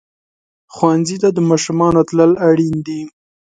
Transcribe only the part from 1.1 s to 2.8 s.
ته د ماشومانو تلل اړین